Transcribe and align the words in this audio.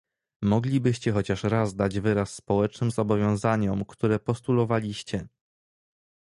Moglibyście 0.41 1.11
chociaż 1.11 1.43
raz 1.43 1.75
dać 1.75 1.99
wyraz 1.99 2.35
społecznym 2.35 2.91
zobowiązaniom, 2.91 3.85
które 3.85 4.19
postulowaliście 4.19 5.27